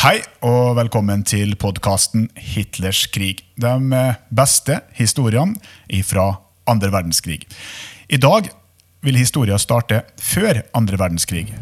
[0.00, 3.42] Hei og velkommen til podkasten Hitlers krig.
[3.60, 3.98] De
[4.32, 7.42] beste historiene fra andre verdenskrig.
[8.08, 8.48] I dag
[9.04, 11.52] vil historien starte før andre verdenskrig.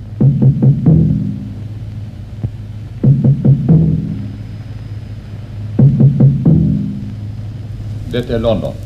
[8.14, 8.78] Dette er London.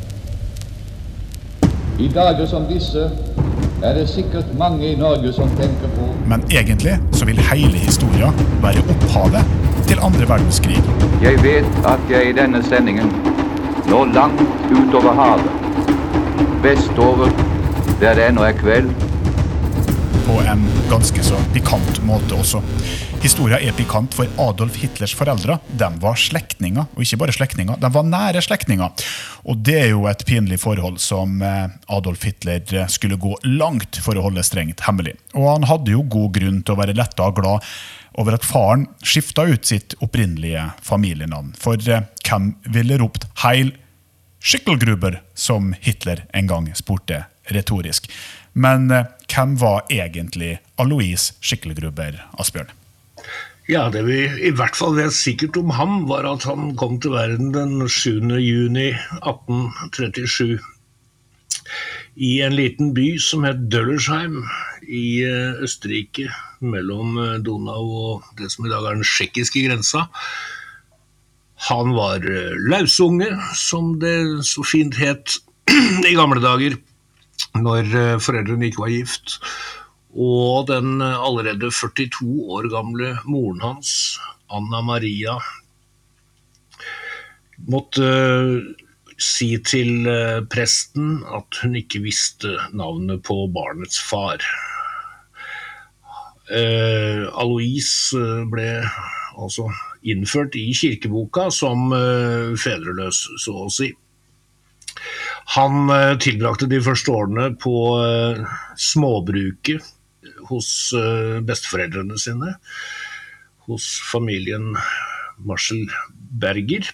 [2.00, 3.04] I dager som disse
[3.82, 8.42] er det sikkert mange i Norge som tenker på Men egentlig så vil hele historien
[8.62, 9.44] være opphavet
[9.88, 10.78] til andre verdenskrig.
[11.22, 13.10] Jeg vet at jeg i denne sendingen
[13.90, 15.48] nå langt utover havet,
[16.62, 17.32] vestover,
[18.00, 18.90] der det ennå er kveld,
[20.26, 22.60] På en ganske så pikant måte også.
[23.22, 26.88] Historien er pikant, for Adolf Hitlers foreldre de var slektninger.
[26.96, 29.04] Og ikke bare slektninger, de var nære slektninger.
[29.46, 34.00] Og det er jo et pinlig forhold som eh, Adolf Hitler eh, skulle gå langt
[34.02, 35.14] for å holde strengt hemmelig.
[35.38, 37.70] Og han hadde jo god grunn til å være letta og glad
[38.18, 41.54] over at faren skifta ut sitt opprinnelige familienavn.
[41.62, 43.70] For eh, hvem ville ropt 'Heil
[44.42, 47.22] Schickelgruber', som Hitler en gang spurte
[47.54, 48.10] retorisk.
[48.52, 48.90] Men
[49.30, 52.81] hvem var egentlig Alois Schickelgruber, Asbjørn?
[53.70, 57.12] Ja, Det vi i hvert fall vet sikkert om ham, var at han kom til
[57.14, 58.34] verden den 7.
[58.42, 58.88] juni
[59.22, 60.58] 1837
[62.16, 64.42] i en liten by som het Døllersheim
[64.82, 66.26] i eh, Østerrike,
[66.60, 70.08] mellom eh, Donau og det som i dag er den tsjekkiske grensa.
[71.70, 75.38] Han var eh, lausunge, som det så fint het
[76.10, 76.76] i gamle dager,
[77.62, 79.38] når foreldrene ikke var gift.
[80.12, 84.18] Og den allerede 42 år gamle moren hans,
[84.52, 85.38] Anna Maria,
[87.72, 88.82] måtte eh,
[89.22, 94.42] si til eh, presten at hun ikke visste navnet på barnets far.
[96.52, 98.66] Uh, Alois eh, ble
[99.40, 99.70] altså
[100.04, 103.88] innført i kirkeboka som uh, fedreløs, så å si.
[105.54, 107.72] Han uh, tilbrakte de første årene på
[108.76, 109.86] småbruket
[110.50, 112.56] hos eh, besteforeldrene sine,
[113.68, 114.72] hos familien
[115.42, 115.86] Marshall
[116.42, 116.88] Berger.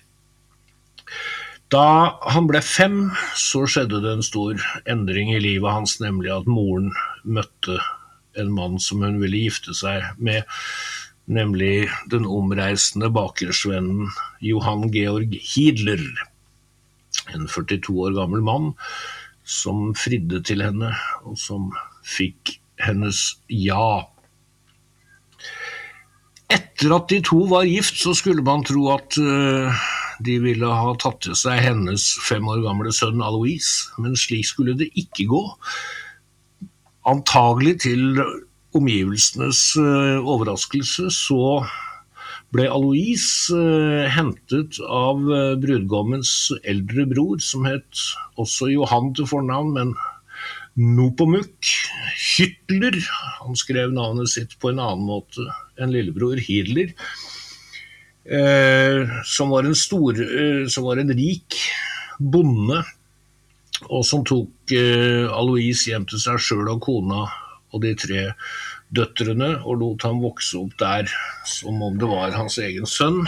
[1.72, 1.84] Da
[2.32, 6.94] han ble fem, så skjedde det en stor endring i livet hans, nemlig at moren
[7.24, 7.76] møtte
[8.40, 10.46] en mann som hun ville gifte seg med,
[11.28, 14.08] nemlig den omreisende bakersvennen
[14.44, 16.04] Johan Georg Hiedler.
[17.34, 18.72] En 42 år gammel mann
[19.48, 20.94] som fridde til henne,
[21.24, 21.68] og som
[22.04, 24.08] fikk hennes ja.
[26.48, 29.82] Etter at de to var gift, så skulle man tro at uh,
[30.24, 33.68] de ville ha tatt til seg hennes fem år gamle sønn Alois,
[34.00, 35.42] men slik skulle det ikke gå.
[37.08, 38.22] Antagelig til
[38.76, 41.60] omgivelsenes uh, overraskelse så
[42.54, 45.20] ble Alois uh, hentet av
[45.60, 46.32] brudgommens
[46.64, 48.06] eldre bror, som het
[48.40, 49.92] også Johan til fornavn, men
[50.78, 51.66] Nopomuk
[52.14, 52.94] Hitler
[53.40, 55.42] Han skrev navnet sitt på en annen måte
[55.78, 56.92] enn lillebror Hitler.
[58.28, 61.56] Eh, som, var en stor, eh, som var en rik
[62.18, 62.82] bonde,
[63.88, 67.24] og som tok eh, Alois hjem til seg sjøl og kona
[67.72, 68.24] og de tre
[68.94, 71.10] døtrene, og lot ham vokse opp der
[71.46, 73.22] som om det var hans egen sønn.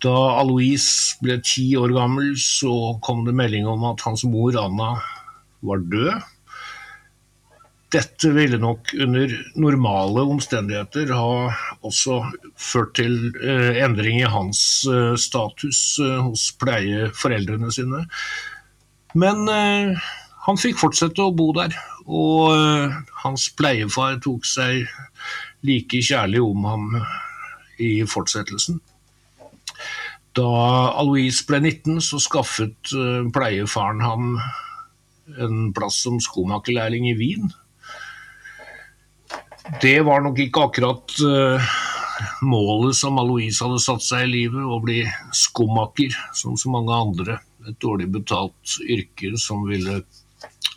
[0.00, 4.94] Da Alois ble ti år gammel, så kom det melding om at hans mor Anna
[5.66, 6.20] var død.
[7.90, 11.30] Dette ville nok under normale omstendigheter ha
[11.86, 12.20] også
[12.54, 18.04] ført til eh, endring i hans eh, status eh, hos pleieforeldrene sine.
[19.18, 19.42] Men
[20.46, 21.74] han fikk fortsette å bo der,
[22.06, 22.54] og
[23.24, 24.86] hans pleiefar tok seg
[25.66, 26.84] like kjærlig om ham
[27.82, 28.78] i fortsettelsen.
[30.38, 30.46] Da
[30.94, 32.94] Alois ble 19, så skaffet
[33.34, 34.36] pleiefaren ham
[35.38, 37.50] en plass som skomakerlærling i Wien.
[39.82, 41.70] Det var nok ikke akkurat eh,
[42.42, 45.04] målet som Alois hadde satt seg i livet, å bli
[45.36, 47.38] skomaker, som så mange andre.
[47.68, 50.00] Et dårlig betalt yrke som ville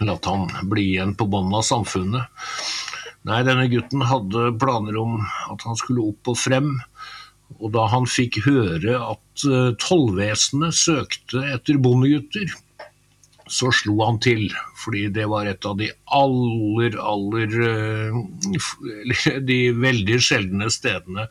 [0.04, 2.28] latt han bli igjen på bunnen av samfunnet.
[3.24, 6.74] Nei, denne gutten hadde planer om at han skulle opp og frem.
[7.62, 12.52] Og da han fikk høre at eh, tollvesenet søkte etter bondegutter,
[13.52, 14.48] så slo han til,
[14.80, 21.28] fordi det var et av de aller, aller eh, De veldig sjeldne stedene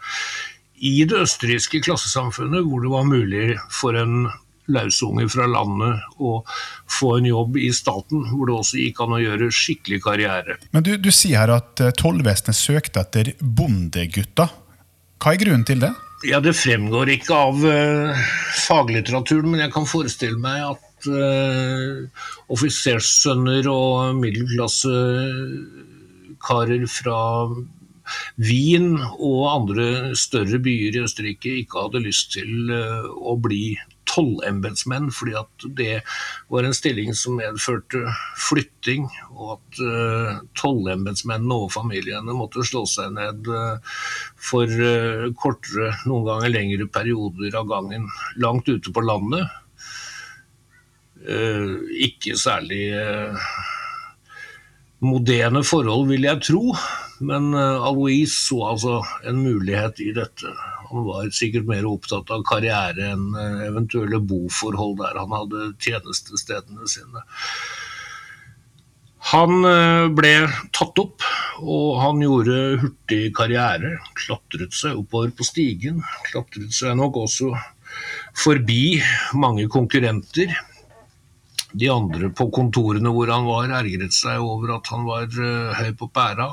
[0.83, 4.27] i det østerrikske klassesamfunnet hvor det var mulig for en
[4.73, 6.41] lausunge fra landet å
[6.91, 10.57] få en jobb i staten, hvor det også gikk an å gjøre skikkelig karriere.
[10.75, 14.49] Men du, du sier her at eh, tollvesenet søkte etter bondegutta.
[15.23, 15.93] Hva er grunnen til det?
[16.27, 18.27] Ja, Det fremgår ikke av uh,
[18.63, 22.07] faglitteraturen, men jeg kan forestille meg at uh,
[22.53, 27.21] offiserssønner og middelklassekarer fra
[28.41, 33.77] Wien og andre større byer i Østerrike ikke hadde lyst til eh, å bli
[34.13, 36.03] tollembetsmenn, fordi at det
[36.53, 38.03] var en stilling som medførte
[38.37, 43.79] flytting, og at uh, tollembetsmennene og familiene måtte slå seg ned uh,
[44.51, 48.11] for uh, kortere, noen ganger lengre perioder av gangen
[48.43, 49.49] langt ute på landet.
[51.23, 52.91] Uh, ikke særlig
[55.03, 56.77] moderne forhold, vil jeg tro.
[57.23, 60.51] Men Alois så altså en mulighet i dette.
[60.93, 66.89] Han var sikkert mer opptatt av karriere enn eh, eventuelle boforhold der han hadde tjenestestedene
[66.91, 67.23] sine.
[69.33, 70.35] Han eh, ble
[70.77, 71.25] tatt opp,
[71.63, 73.95] og han gjorde hurtig karriere.
[74.21, 76.03] Klatret seg oppover på stigen.
[76.29, 77.55] Klatret seg nok også
[78.37, 78.99] forbi
[79.41, 80.53] mange konkurrenter.
[81.73, 85.95] De andre på kontorene hvor han var, ergret seg over at han var eh, høy
[85.97, 86.53] på pæra.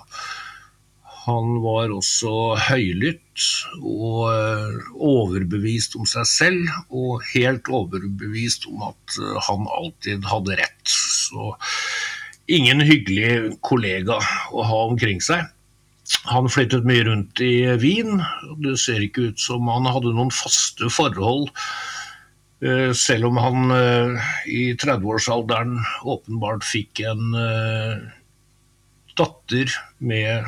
[1.26, 2.32] Han var også
[2.70, 3.44] høylytt
[3.84, 10.60] og eh, overbevist om seg selv, og helt overbevist om at eh, han alltid hadde
[10.62, 10.96] rett.
[10.96, 11.52] Så
[12.50, 14.22] ingen hyggelig kollega
[14.56, 15.44] å ha omkring seg.
[16.32, 18.24] Han flyttet mye rundt i Wien.
[18.64, 21.52] Det ser ikke ut som han hadde noen faste forhold.
[22.60, 23.72] Eh, selv om han
[24.52, 27.38] i 30-årsalderen åpenbart fikk en
[29.20, 29.72] datter
[30.04, 30.44] med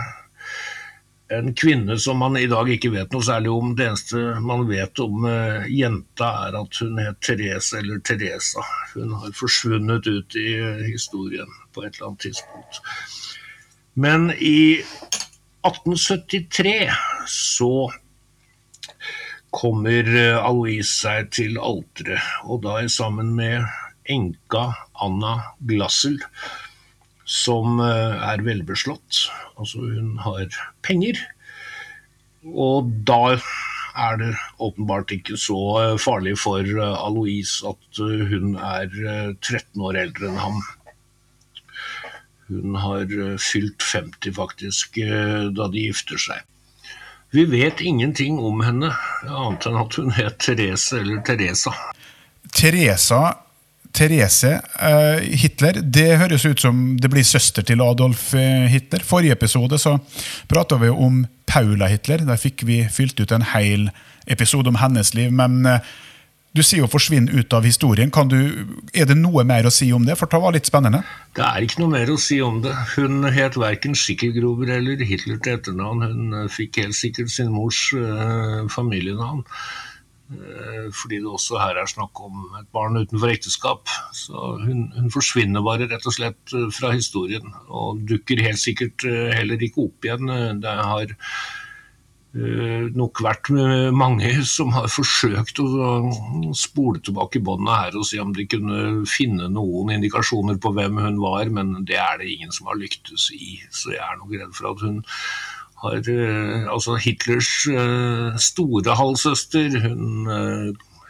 [1.31, 3.72] en kvinne som man i dag ikke vet noe særlig om.
[3.80, 5.24] Det eneste man vet om
[5.72, 8.63] jenta, er at hun het Therese eller Teresa.
[8.96, 10.50] Hun har forsvunnet ut i
[10.90, 12.81] historien på et eller annet tidspunkt.
[13.94, 14.84] Men i
[15.63, 16.90] 1873
[17.28, 17.92] så
[19.51, 20.07] kommer
[20.39, 23.65] Alois seg til alteret, og da er sammen med
[24.09, 24.71] enka
[25.03, 25.38] Anna
[25.68, 26.19] Glassel
[27.31, 29.25] som eh, er velbeslått.
[29.57, 30.48] Altså hun har
[30.86, 31.19] penger.
[32.44, 33.38] Og da
[34.01, 34.33] er det
[34.63, 40.62] åpenbart ikke så eh, farlig for Alois at hun er 13 år eldre enn ham.
[42.51, 43.07] Hun har
[43.39, 44.98] fylt 50 faktisk
[45.56, 46.42] da de gifter seg.
[47.31, 48.89] Vi vet ingenting om henne,
[49.24, 51.72] annet enn at hun het Therese eller Teresa.
[52.51, 53.22] Teresa
[53.95, 59.04] Therese uh, Hitler, det høres ut som det blir søster til Adolf uh, Hitler.
[59.07, 59.98] Forrige episode så
[60.51, 62.24] prata vi om Paula Hitler.
[62.28, 63.89] Der fikk vi fylt ut en hel
[64.27, 65.31] episode om hennes liv.
[65.31, 65.80] Men uh,
[66.56, 68.12] du sier jo 'forsvinne ut av historien'.
[68.27, 68.39] Du,
[68.94, 70.18] er det noe mer å si om det?
[70.19, 71.03] For det var litt spennende.
[71.36, 72.75] Det er ikke noe mer å si om det.
[72.95, 76.01] Hun het verken Schickelgruber eller Hitler til etternavn.
[76.03, 77.94] Hun fikk helt sikkert sin mors
[78.69, 79.45] familienavn.
[80.31, 83.92] Eh, fordi det også her er snakk om et barn utenfor ekteskap.
[84.15, 89.03] Så hun, hun, forsvinner bare rett og slett eh, fra historien, og dukker helt sikkert
[89.07, 90.31] eh, heller ikke opp igjen.
[90.63, 91.15] Det har
[92.31, 93.50] nok vært
[93.92, 99.50] mange som har forsøkt å spole tilbake båndet her og se om de kunne finne
[99.51, 103.57] noen indikasjoner på hvem hun var, men det er det ingen som har lyktes i.
[103.68, 105.01] Så jeg er nok redd for at hun
[105.81, 110.67] har eh, altså Hitlers eh, store halvsøster hun, eh,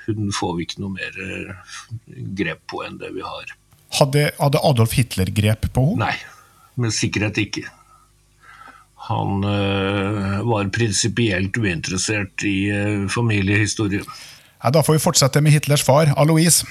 [0.07, 1.19] hun, får vi ikke noe mer
[2.37, 3.51] grep på enn det vi har.
[3.99, 6.07] Hadde, hadde Adolf Hitler grep på henne?
[6.07, 7.67] Nei, med sikkerhet ikke.
[9.09, 14.01] Han øh, var prinsipielt uinteressert i øh, familiehistorie.
[14.63, 16.65] Ja, da får vi fortsette med Hitlers far, Alois.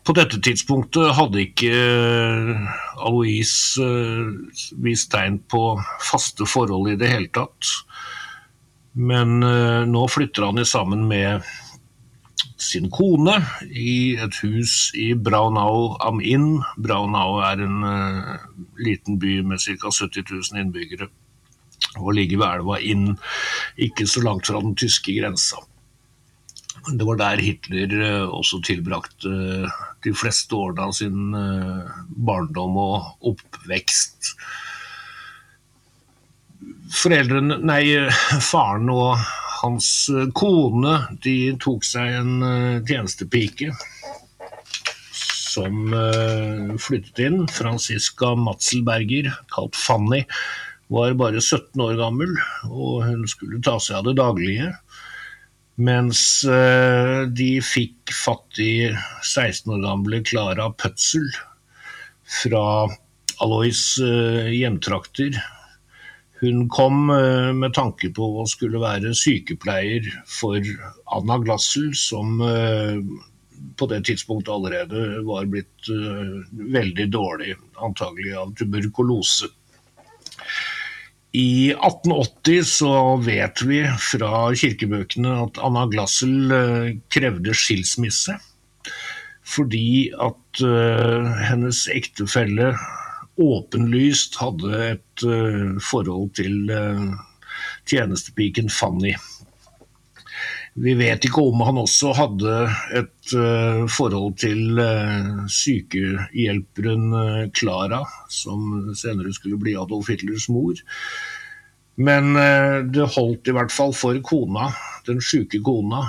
[0.07, 3.87] På dette tidspunktet hadde ikke eh, Aloise
[4.83, 7.75] vist tegn på faste forhold i det hele tatt.
[8.99, 9.39] Men
[9.87, 11.47] nå flytter han sammen med
[12.61, 13.37] sin kone
[13.71, 16.61] i et hus i Braunau am Inn.
[16.77, 18.35] Braunau er en uh,
[18.83, 19.93] liten by med ca.
[19.95, 21.09] 70 000 innbyggere
[21.99, 23.07] og ligger ved elva Inn,
[23.81, 25.59] ikke så langt fra den tyske grensa.
[26.87, 31.91] Det var der Hitler eh, også tilbrakte eh, de fleste årene av sin eh,
[32.29, 34.31] barndom og oppvekst.
[36.91, 37.85] Foreldrene, nei,
[38.43, 39.15] faren og
[39.61, 43.71] hans kone de tok seg en tjenestepike
[45.51, 45.95] som
[46.81, 47.39] flyttet inn.
[47.51, 50.23] Franziska Matzelberger, kalt Fanny,
[50.91, 52.33] var bare 17 år gammel,
[52.67, 54.73] og hun skulle ta seg av det daglige.
[55.81, 61.31] Mens eh, de fikk fatt i 16 år gamle Klara Pøtzel
[62.41, 62.65] fra
[63.41, 65.39] Alois eh, hjemtrakter.
[66.41, 70.65] Hun kom eh, med tanke på å skulle være sykepleier for
[71.13, 72.41] Anna Glassel, som
[73.77, 75.89] på det tidspunktet allerede var blitt
[76.51, 77.53] veldig dårlig,
[77.85, 79.51] antagelig av tuberkulose.
[81.37, 88.39] I 1880 så vet vi fra kirkebøkene at Anna Glassel eh, krevde skilsmisse
[89.51, 90.61] fordi at
[91.43, 92.69] hennes ektefelle
[93.39, 97.11] åpenlyst hadde et uh, forhold til uh,
[97.89, 99.15] tjenestepiken Fanny.
[100.81, 102.55] Vi vet ikke om han også hadde
[103.01, 104.81] et uh, forhold til
[105.51, 110.79] sykehjelperen Klara, som senere skulle bli Adolf Hitlers mor.
[112.01, 112.33] Men
[112.95, 114.71] det holdt i hvert fall for kona,
[115.05, 116.07] den syke kona.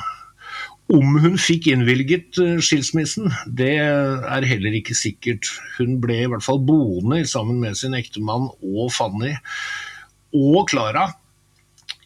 [0.92, 5.48] Om hun fikk innvilget skilsmissen, det er heller ikke sikkert.
[5.78, 9.32] Hun ble i hvert fall boende sammen med sin ektemann og Fanny
[10.36, 11.06] og Klara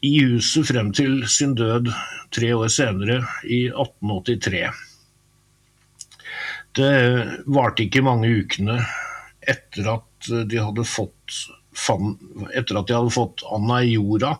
[0.05, 1.89] i huset frem til sin død
[2.35, 4.69] tre år senere, i 1883.
[6.75, 6.93] Det
[7.55, 8.77] varte ikke mange ukene
[9.41, 11.39] etter at de hadde fått,
[12.53, 14.35] etter at de hadde fått Anna i jorda,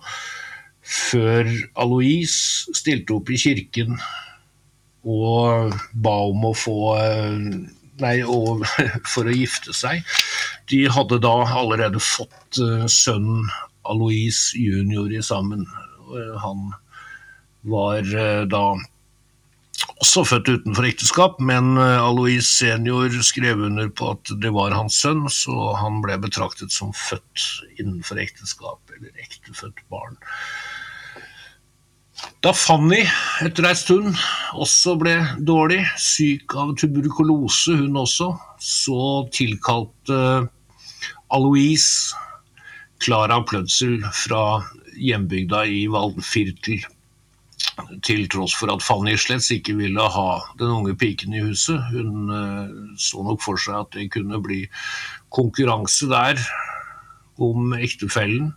[0.85, 1.49] før
[1.81, 2.35] Alois
[2.77, 3.97] stilte opp i kirken
[5.05, 6.79] og ba om å få
[7.95, 8.65] Nei, og,
[9.13, 10.01] for å gifte seg.
[10.67, 13.47] De hadde da allerede fått uh, sønnen
[13.87, 15.63] Alois junior i sammen.
[16.41, 16.73] Han
[17.65, 18.63] var eh, da
[20.01, 24.97] også født utenfor ekteskap, men eh, Alois senior skrev under på at det var hans
[25.01, 27.45] sønn, så han ble betraktet som født
[27.79, 30.17] innenfor ekteskap, eller ektefødt barn.
[32.45, 33.01] Da Fanny
[33.45, 34.17] etter ei stund
[34.53, 35.15] også ble
[35.47, 40.19] dårlig, syk av tuberkulose hun også, så tilkalte
[41.33, 42.13] Aloise
[43.01, 44.43] Klara Plødsel fra
[44.95, 46.83] hjembygda i Waldviertel.
[48.05, 50.29] Til tross for at Fanny slett ikke ville ha
[50.59, 51.81] den unge piken i huset.
[51.91, 52.69] Hun uh,
[53.01, 54.61] så nok for seg at det kunne bli
[55.33, 56.39] konkurranse der
[57.41, 58.53] om ektefellen.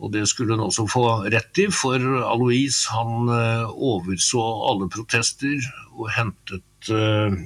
[0.00, 5.58] Og det skulle hun også få rett i, for Alois han uh, overså alle protester
[5.92, 7.36] og hentet uh,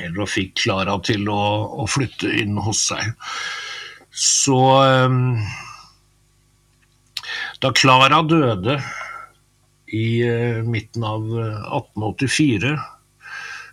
[0.00, 1.42] Eller fikk Klara til å,
[1.82, 3.10] å flytte inn hos seg.
[4.10, 5.40] Så ehm,
[7.62, 8.78] Da Klara døde
[9.92, 12.80] i eh, midten av 1884, eh,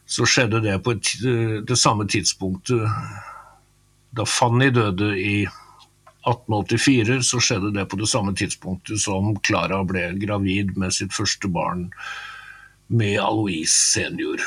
[0.08, 2.88] så skjedde det på et, eh, det samme tidspunktet
[4.18, 5.67] da Fanny døde i 1884,
[6.28, 11.90] så skjedde det på det samme tidspunktet som Klara ble gravid med sitt første barn
[12.88, 14.42] med Alois senior.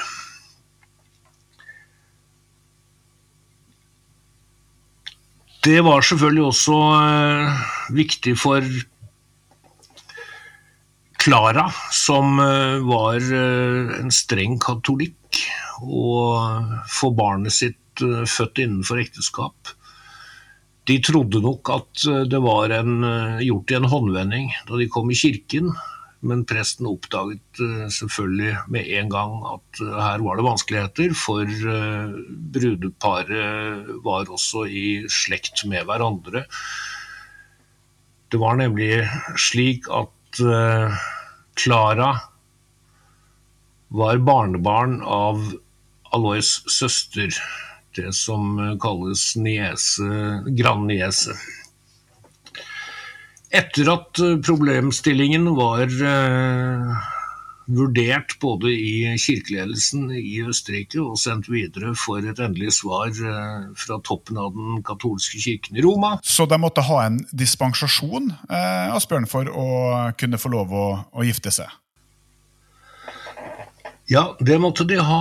[5.61, 8.65] Det var selvfølgelig også eh, viktig for
[11.21, 15.43] Klara, som eh, var eh, en streng katolikk,
[15.85, 16.15] å
[16.89, 19.75] få barnet sitt født innenfor ekteskap.
[20.91, 24.89] De trodde nok at eh, det var en, eh, gjort i en håndvending da de
[24.91, 25.71] kom i kirken,
[26.27, 31.49] men presten oppdaget uh, selvfølgelig med en gang at her var det vanskeligheter, for
[32.53, 36.43] brudeparet var også i slekt med hverandre.
[38.29, 39.07] Det var nemlig
[39.41, 40.43] slik at
[41.57, 42.11] Klara
[43.97, 45.41] var barnebarn av
[46.13, 47.33] Alois søster,
[47.97, 50.11] det som kalles niese,
[50.57, 51.35] grandniese.
[53.51, 57.01] Etter at eh, problemstillingen var uh,
[57.71, 63.11] vurdert både i kirkeledelsen i Østerrike og sendt videre for et endelig svar
[63.79, 66.17] fra toppen av den katolske kirken i Roma.
[66.23, 69.69] Så de måtte ha en dispensasjon eh, Asbjørn, for å
[70.19, 71.71] kunne få lov å, å gifte seg?
[74.11, 75.21] Ja, det måtte de ha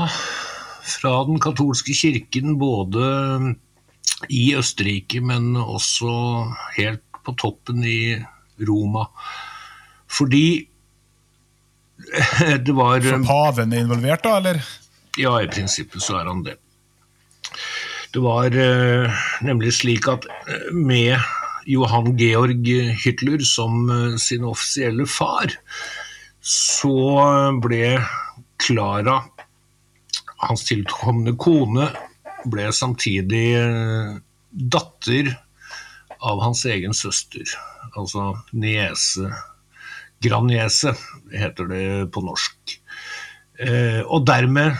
[0.97, 3.55] fra den katolske kirken, både
[4.29, 6.11] i Østerrike, men også
[6.77, 8.17] helt på toppen i
[8.67, 9.05] Roma.
[10.09, 10.67] Fordi
[12.65, 14.61] det var Så paven er involvert, da, eller?
[15.19, 16.57] Ja, i prinsippet så er han det.
[18.13, 21.19] Det var eh, nemlig slik at eh, med
[21.69, 22.69] Johan Georg
[23.03, 25.53] Hitler som eh, sin offisielle far,
[26.41, 26.95] så
[27.61, 27.99] ble
[28.59, 29.19] Klara,
[30.43, 31.89] hans tilkommende kone,
[32.49, 34.17] ble samtidig eh,
[34.49, 35.33] datter
[36.19, 37.47] av hans egen søster,
[37.95, 39.31] altså niese.
[40.23, 40.93] Grandniese
[41.31, 41.83] heter det
[42.15, 42.77] på norsk.
[43.59, 44.75] Eh, og dermed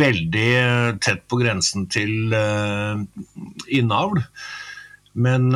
[0.00, 0.50] veldig
[1.04, 3.04] tett på grensen til eh,
[3.76, 4.22] innavl.
[5.20, 5.50] Men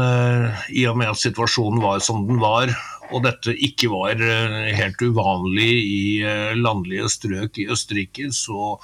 [0.75, 2.73] i og med at situasjonen var som den var,
[3.13, 8.77] og dette ikke var eh, helt uvanlig i eh, landlige strøk i Østerrike, så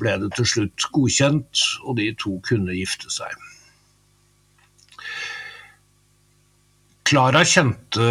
[0.00, 3.34] ble det til slutt godkjent, og de to kunne gifte seg.
[7.12, 8.04] Klara kjente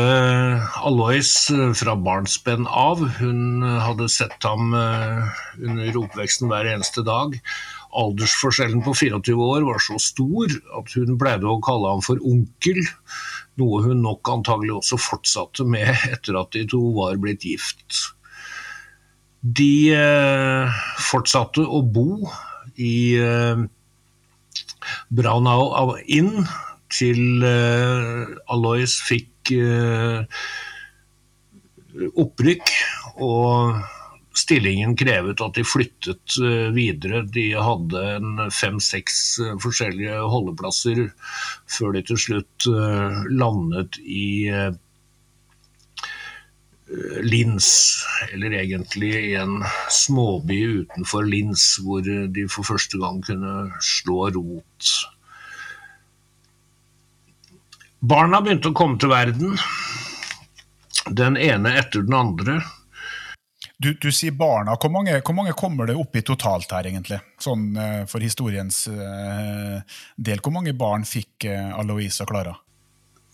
[0.85, 1.31] Alois
[1.79, 2.99] fra barnsben av.
[3.17, 7.33] Hun hadde sett ham eh, under oppveksten hver eneste dag.
[7.97, 12.79] Aldersforskjellen på 24 år var så stor at hun pleide å kalle ham for onkel,
[13.59, 17.99] noe hun nok antagelig også fortsatte med etter at de to var blitt gift.
[19.41, 22.29] De eh, fortsatte å bo
[22.77, 23.63] i eh,
[25.09, 26.45] Braunau Inn
[26.91, 29.29] til eh, Alois fikk
[32.21, 32.69] opprykk,
[33.19, 33.81] og
[34.37, 37.23] stillingen krevet at de flyttet eh, videre.
[37.33, 38.03] De hadde
[38.55, 41.07] fem-seks eh, forskjellige holdeplasser
[41.71, 44.29] før de til slutt eh, landet i
[47.23, 47.69] Lins,
[48.33, 54.89] eller egentlig i en småby utenfor Lins, hvor de for første gang kunne slå rot.
[58.03, 59.55] Barna begynte å komme til verden,
[61.15, 62.59] den ene etter den andre.
[63.81, 64.75] Du, du sier barna.
[64.77, 67.17] Hvor mange, hvor mange kommer det opp i totalt her, egentlig?
[67.41, 69.79] Sånn eh, for historiens eh,
[70.21, 70.41] del.
[70.43, 72.53] Hvor mange barn fikk eh, Aloise og Klara?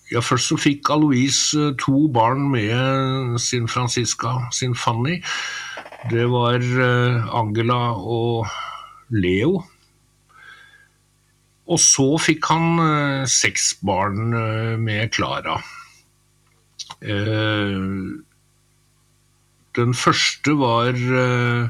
[0.08, 5.20] Ja, Først så fikk Aloise to barn med sin Francisca, sin Fanny.
[6.08, 6.64] Det var
[7.36, 8.48] Angela og
[9.12, 9.58] Leo.
[11.68, 14.32] Og så fikk han seks barn
[14.80, 15.58] med Klara.
[17.02, 17.76] Eh,
[19.78, 21.70] den første var eh,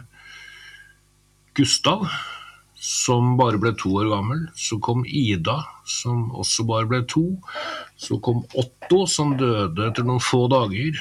[1.58, 2.06] Gustav,
[2.78, 4.46] som bare ble to år gammel.
[4.56, 7.26] Så kom Ida, som også bare ble to.
[8.00, 11.00] Så kom Otto, som døde etter noen få dager.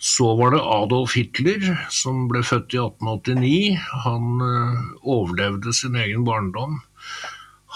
[0.00, 3.76] Så var det Adolf Hitler, som ble født i 1889.
[4.06, 6.80] Han eh, overlevde sin egen barndom.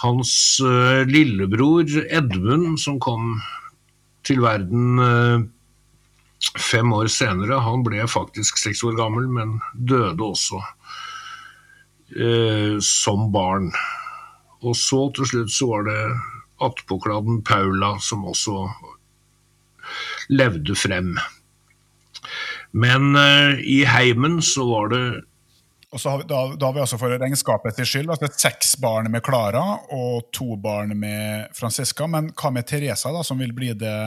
[0.03, 3.37] Hans eh, lillebror Edmund, som kom
[4.25, 5.53] til verden
[6.59, 10.61] fem år senere, han ble faktisk seks år gammel, men døde også
[12.17, 13.71] eh, som barn.
[14.65, 16.01] Og så til slutt så var det
[16.65, 18.69] attpåkladden Paula som også
[20.33, 21.15] levde frem.
[22.75, 25.05] Men eh, i heimen så var det
[25.93, 28.75] Og så har vi, da, da har vi altså for regnskapet til skyld altså seks
[28.83, 29.63] barn med Klara
[29.95, 32.09] og to barn med Franziska.
[32.11, 33.99] Men hva med Teresa, da, som vil bli det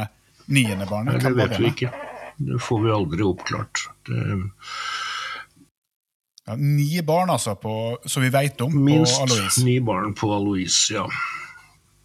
[0.52, 1.22] niende barnet?
[1.22, 1.94] Nei, det vet vi ikke.
[2.38, 3.88] Det får vi aldri oppklart.
[4.08, 4.42] Det,
[6.48, 9.58] Ja, ni barn, altså, på, som vi vet om, på minst Alois.
[9.64, 11.04] ni barn på Alois, ja.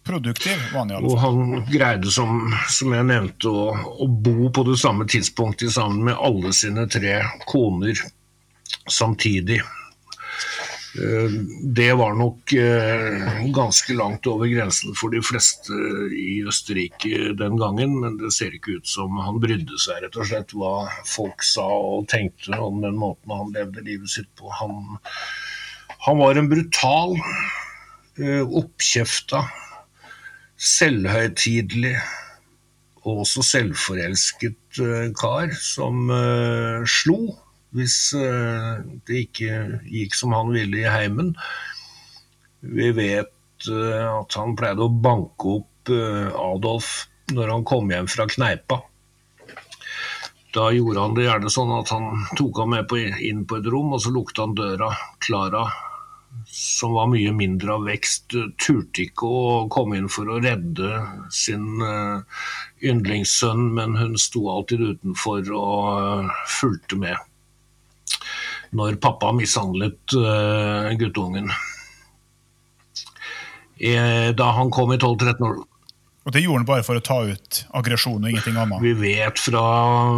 [0.03, 3.69] Produktiv var han i alle Og han greide, som, som jeg nevnte, å,
[4.03, 7.95] å bo på det samme tidspunktet sammen med alle sine tre koner
[8.91, 9.61] samtidig.
[10.93, 11.29] Eh,
[11.75, 15.73] Det var nok eh, ganske langt over grensen for de fleste
[16.13, 20.29] i Østerrike den gangen, men det ser ikke ut som han brydde seg rett og
[20.29, 20.75] slett hva
[21.09, 24.51] folk sa og tenkte om den måten han levde livet sitt på.
[24.61, 24.99] Han,
[26.05, 27.17] han var en brutal,
[28.21, 29.47] eh, oppkjefta,
[30.63, 31.97] selvhøytidelig
[33.03, 34.77] og også selvforelsket
[35.19, 36.05] kar som
[36.87, 37.17] slo
[37.73, 39.59] hvis eh, det ikke
[39.89, 41.33] gikk som han ville i heimen.
[42.61, 48.09] Vi vet eh, at han pleide å banke opp eh, Adolf når han kom hjem
[48.11, 48.83] fra kneipa.
[50.53, 52.91] Da gjorde han det gjerne sånn at han tok ham med
[53.25, 54.91] inn på et rom, og så lukta han døra.
[55.25, 55.63] Klara,
[56.45, 61.01] som var mye mindre av vekst, turte ikke å komme inn for å redde
[61.33, 61.81] sin
[62.85, 67.17] yndlingssønn, men hun sto alltid utenfor og fulgte med
[68.77, 71.51] når pappa mishandlet uh, guttungen.
[73.83, 75.55] Eh, Da han kom i 12-13 år
[76.23, 78.79] Og det gjorde han bare for å ta ut aggresjon og ingenting annet?
[78.85, 79.63] Vi vet fra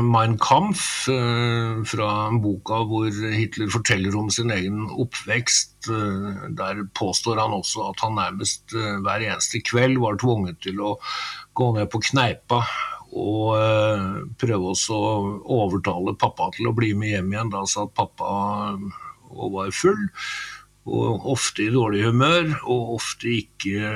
[0.05, 2.09] Mein Kampf, uh, fra
[2.43, 8.15] boka hvor Hitler forteller om sin egen oppvekst, Uh, der påstår han også at han
[8.17, 10.95] nærmest hver eneste kveld var tvunget til å
[11.53, 12.63] gå ned på kneipa
[13.15, 15.15] og prøve også å
[15.61, 17.53] overtale pappa til å bli med hjem igjen.
[17.53, 18.27] Da satt pappa
[19.35, 20.03] og var full
[20.85, 23.89] og ofte i dårlig humør, og ofte ikke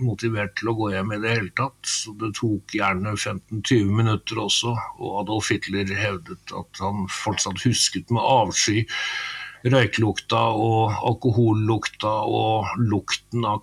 [0.00, 1.76] motivert til å gå hjem i det hele tatt.
[1.84, 8.08] Så det tok gjerne 15-20 minutter også, og Adolf Hitler hevdet at han fortsatt husket
[8.14, 8.86] med avsky
[9.62, 13.60] røyklukta og alkohollukta og lukten av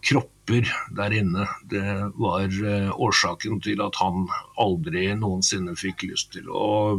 [0.50, 1.48] kropper der inne.
[1.70, 6.98] Det var eh, årsaken til at han aldri noensinne fikk lyst til å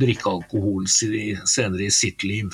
[0.00, 2.50] drikke alkohol senere i sitt liv.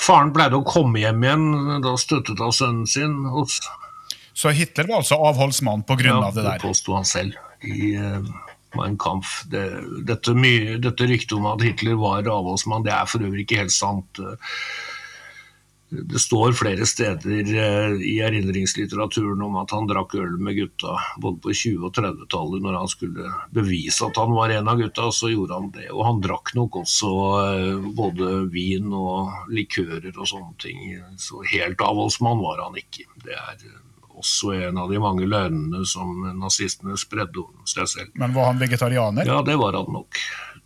[0.00, 3.14] Faren pleide å komme hjem igjen, da støttet av sønnen sin.
[4.34, 6.04] Så Hitler var altså avholdsmann pga.
[6.04, 6.58] Ja, av det der?
[6.58, 7.94] det påsto han selv i
[8.74, 9.44] Mein Kampf.
[9.48, 9.62] Det,
[10.08, 10.34] dette,
[10.82, 14.20] dette ryktet om at Hitler var avholdsmann, det er for øvrig ikke helt sant.
[15.88, 21.38] Det står flere steder eh, i erindringslitteraturen om at han drakk øl med gutta både
[21.44, 22.64] på 20- og 30-tallet.
[22.64, 25.90] Når han skulle bevise at han var en av gutta, så gjorde han det.
[25.92, 27.12] Og han drakk nok også
[27.44, 30.82] eh, både vin og likører og sånne ting.
[31.20, 33.06] Så helt avholdsmann var han ikke.
[33.22, 33.78] Det er eh,
[34.18, 38.18] også en av de mange løgnene som nazistene spredde om seg selv.
[38.18, 39.28] Men var han vegetarianer?
[39.28, 40.18] Ja, det var han nok.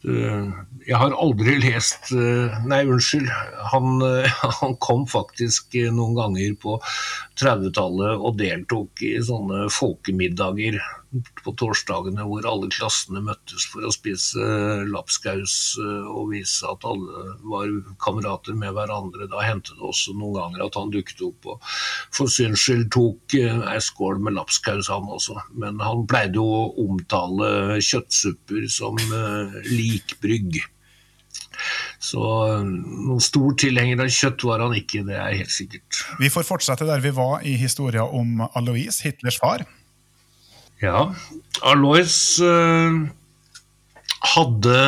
[0.07, 0.51] Eh,
[0.87, 3.31] jeg har aldri lest eh, Nei, unnskyld.
[3.73, 6.77] Han, eh, han, kom faktisk noen ganger på
[7.41, 10.79] 30-tallet og deltok i sånne folkemiddager
[11.42, 14.44] på torsdagene hvor alle klassene møttes for å spise
[14.90, 17.73] lapskaus og vise at alle var
[18.05, 19.29] kamerater med hverandre.
[19.33, 21.68] Da hendte det også noen ganger at han dukket opp og
[22.14, 25.38] for syns skyld tok ei skål med lapskaus, han også.
[25.57, 29.01] Men han pleide å omtale kjøttsupper som
[29.68, 30.61] likbrygg.
[31.99, 32.21] Så
[32.62, 36.05] noen stor tilhenger av kjøtt var han ikke, det er helt sikkert.
[36.21, 39.64] Vi får fortsette der vi var i historia om Alois, Hitlers far.
[40.79, 41.09] Ja,
[41.67, 43.09] Alois uh,
[44.31, 44.83] hadde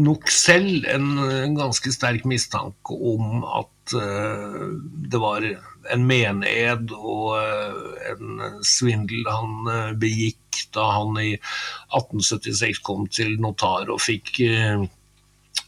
[0.00, 1.10] nok selv en,
[1.58, 4.80] ganske sterk mistanke om at uh,
[5.12, 5.44] det var
[5.92, 9.68] en mened og uh, en svindel han
[10.00, 14.40] begikk da han i 1876 kom til notar og fikk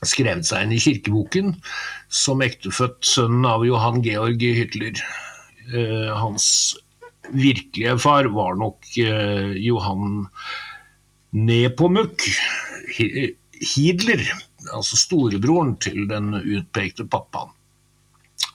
[0.01, 1.57] skrevet seg inn i kirkeboken
[2.09, 4.96] som ektefødt sønn av Johan Georg Hitler.
[6.16, 6.46] Hans
[7.34, 10.26] virkelige far var nok uh, Johan
[11.36, 12.24] Nepomuk
[12.96, 14.22] Hidler,
[14.72, 17.52] altså storebroren til den utpekte pappaen.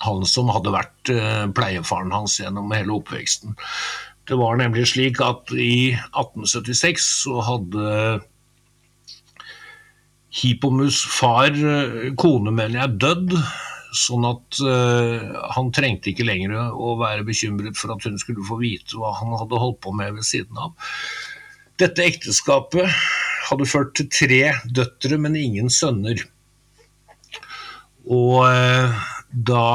[0.04, 3.56] Han som hadde vært uh, pleiefaren hans gjennom hele oppveksten.
[4.28, 8.22] Det var nemlig slik at i 1876 så hadde
[10.34, 13.36] Hippomus far, eh, kone mener jeg, dødd.
[13.94, 18.58] Sånn at uh, han trengte ikke lenger å være bekymret for at hun skulle få
[18.62, 20.74] vite hva han hadde holdt på med ved siden av.
[21.82, 22.90] Dette ekteskapet
[23.50, 24.42] hadde ført til tre
[24.74, 26.22] døtre, men ingen sønner.
[28.10, 29.68] Og uh, da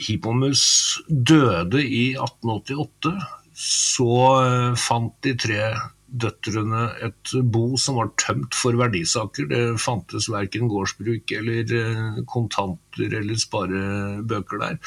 [0.00, 0.64] Hippomus
[1.08, 3.14] døde i 1888,
[3.60, 5.64] så uh, fant de tre
[6.10, 9.46] døtrene et bo som var tømt for verdisaker.
[9.50, 14.80] Det fantes verken gårdsbruk eller eh, kontanter eller sparebøker der.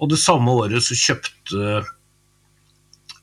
[0.00, 1.80] Og det samme året så kjøpte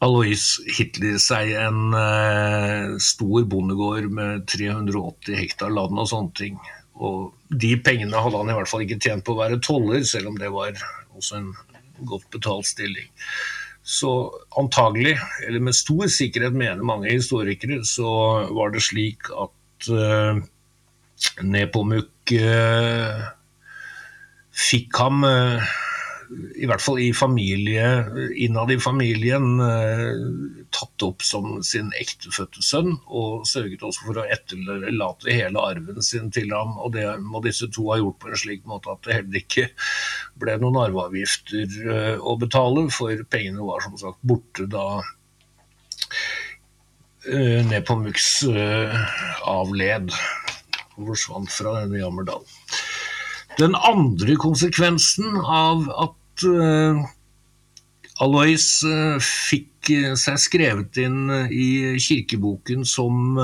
[0.06, 6.60] Alois Hitler seg en eh, stor bondegård med 380 hektar land og sånne ting.
[6.98, 10.32] Og de pengene hadde han i hvert fall ikke tjent på å være toller, selv
[10.32, 10.78] om det var
[11.18, 11.50] også en
[12.06, 13.10] godt betalt stilling.
[13.88, 14.12] Så
[14.60, 15.16] antagelig,
[15.48, 18.10] eller med stor sikkerhet mener mange historikere, så
[18.52, 20.42] var det slik at uh,
[21.48, 23.22] Nepomuk uh,
[24.52, 25.64] fikk ham uh,
[26.56, 27.86] i hvert fall i familie,
[28.36, 34.26] innad i familien, eh, tatt opp som sin ektefødte sønn, og sørget også for å
[34.36, 36.76] etterlate hele arven sin til ham.
[36.84, 39.70] Og det må disse to ha gjort på en slik måte at det heller ikke
[40.42, 44.88] ble noen arveavgifter eh, å betale, for pengene var som sagt borte da
[47.28, 48.28] eh, Mux
[49.48, 50.12] avled
[50.98, 52.44] og forsvant fra denne Jammerdal.
[53.58, 57.00] Den andre konsekvensen av at uh,
[58.22, 59.90] Alois uh, fikk
[60.20, 63.38] seg skrevet inn i kirkeboken som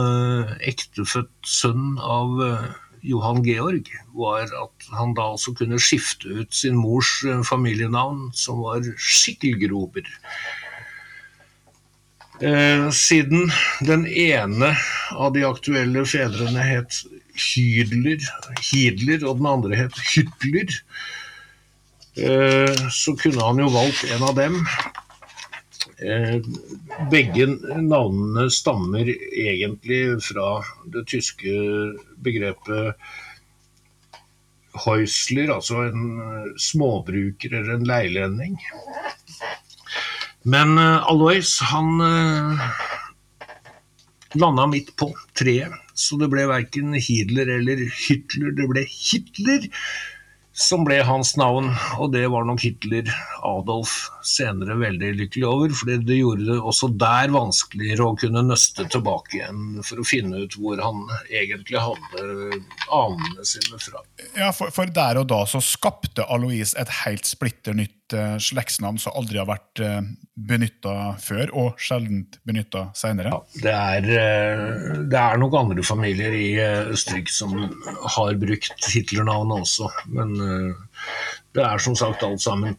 [0.60, 2.34] ektefødt sønn av
[3.08, 7.14] Johan Georg, var at han da også kunne skifte ut sin mors
[7.48, 10.04] familienavn, som var Skikkelgruber.
[12.44, 14.74] Eh, siden den ene
[15.16, 16.98] av de aktuelle fedrene het
[17.40, 18.20] Hydler,
[18.60, 20.74] Hidler, og den andre het Hytler,
[22.20, 24.60] eh, så kunne han jo valgt en av dem.
[26.04, 26.44] Eh,
[27.14, 27.48] begge
[27.80, 30.58] navnene stammer egentlig fra
[30.92, 31.54] det tyske
[32.26, 32.98] begrepet
[34.84, 38.60] Heusler, altså en småbruker eller en leilending.
[40.44, 42.64] Men uh, Alois, han uh,
[44.36, 49.70] landa midt på treet, så det ble verken Hitler eller Hitler, det ble Hitler
[50.54, 53.10] som ble hans navn, og det var nok Hitler
[53.44, 58.86] Adolf senere veldig lykkelig over, for det gjorde det også der vanskeligere å kunne nøste
[58.94, 62.28] tilbake igjen for å finne ut hvor han egentlig hadde
[62.94, 64.04] anene sine fra.
[64.38, 69.00] Ja, for, for der og da så skapte Alois et helt splitter nytt uh, slektsnavn
[69.02, 73.34] som aldri har vært uh, eh, benytta før, og sjelden benytta seinere?
[73.64, 76.48] Ja, det, uh, det er nok andre familier i
[76.94, 77.56] Østerrike som
[78.18, 80.36] har brukt Hitler-navnet også, men
[81.54, 82.78] det er som sagt alt sammen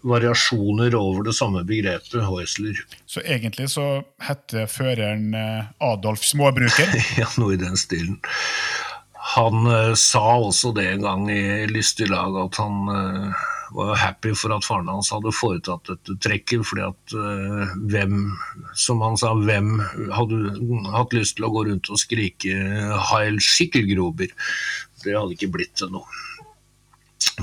[0.00, 2.78] variasjoner over det samme begrepet, Heusler.
[3.04, 5.34] Så egentlig så heter føreren
[5.82, 6.94] Adolf Småbruker?
[7.20, 8.16] ja, noe i den stilen.
[9.20, 13.42] Han uh, sa også det en gang i lystig lag at han uh,
[13.76, 18.32] var happy for at faren hans hadde foretatt dette trekket, fordi at uh, hvem,
[18.74, 19.76] som han sa, hvem
[20.16, 20.40] hadde
[20.96, 22.56] hatt lyst til å gå rundt og skrike
[23.10, 24.34] 'Heil Schickelgruber'?
[25.04, 26.08] Det hadde ikke blitt til noe.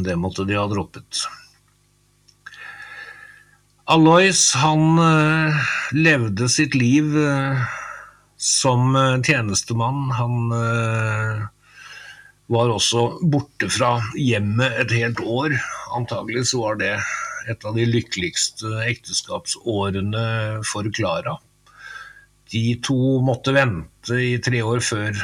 [0.05, 1.23] Det måtte de ha droppet.
[3.87, 7.61] Alois, han uh, levde sitt liv uh,
[8.37, 8.91] som
[9.25, 10.11] tjenestemann.
[10.13, 10.51] Han
[12.47, 15.55] var også borte fra hjemmet et helt år.
[15.97, 16.93] Antagelig så var det
[17.49, 20.27] et av de lykkeligste ekteskapsårene
[20.67, 21.37] for Klara.
[22.51, 25.15] De to måtte vente i tre år før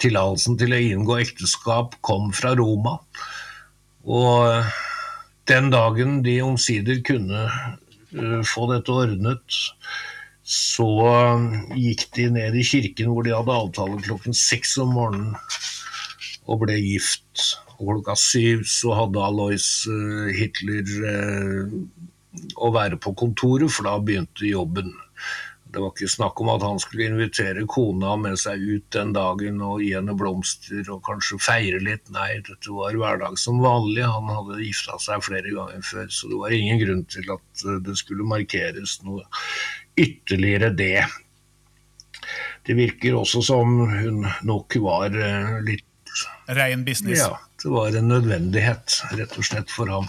[0.00, 2.98] tillatelsen til å inngå ekteskap kom fra Roma.
[4.06, 4.66] Og
[5.50, 9.60] den dagen de omsider kunne eh, få dette ordnet,
[10.46, 10.88] så
[11.74, 15.34] gikk de ned i kirken hvor de hadde avtale klokken seks om morgenen
[16.46, 17.56] og ble gift.
[17.76, 20.86] Og klokka syv så hadde Alois uh, Hitler
[22.56, 24.92] å være på kontoret, for da begynte jobben.
[25.76, 29.58] Det var ikke snakk om at han skulle invitere kona med seg ut den dagen
[29.60, 32.08] og gi henne blomster og kanskje feire litt.
[32.14, 34.00] Nei, dette var hverdag som vanlig.
[34.08, 37.76] Han hadde gifta seg flere ganger før, så det var ingen grunn til at eh,
[37.84, 39.26] det skulle markeres noe
[40.00, 41.04] ytterligere det.
[42.64, 45.12] Det virker også som hun nok var
[45.60, 45.84] litt
[46.56, 47.20] Rein business.
[47.20, 50.08] Ja, det var en nødvendighet, rett og slett, for ham.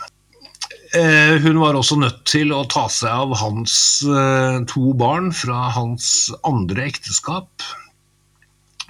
[0.95, 3.73] Eh, hun var også nødt til å ta seg av hans
[4.07, 7.65] eh, to barn fra hans andre ekteskap.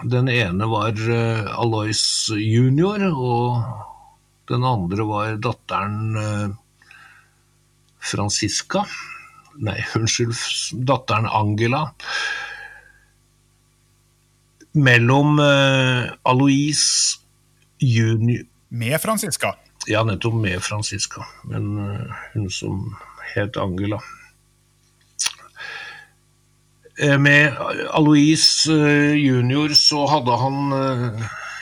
[0.05, 2.03] Den ene var eh, Alois
[2.37, 6.53] junior, og den andre var datteren
[7.97, 8.85] Francisca.
[9.57, 10.37] Nei, unnskyld,
[10.85, 11.87] datteren Angela
[14.77, 16.83] mellom Alois
[17.81, 19.55] junior Med Francisca?
[19.87, 21.25] Ja, nettopp med Francisca.
[21.43, 22.95] Men uh, hun som
[23.33, 24.01] het Angela.
[27.03, 27.55] Uh, med
[27.95, 28.67] Alois
[29.15, 30.73] junior så hadde han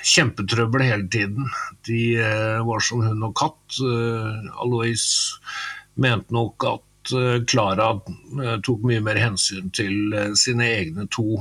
[0.06, 1.52] kjempetrøbbel hele tiden.
[1.86, 2.18] De
[2.66, 3.78] var som hund og katt.
[4.62, 5.06] Alois
[6.02, 7.14] mente nok at
[7.50, 7.92] Klara
[8.66, 11.38] tok mye mer hensyn til sine egne to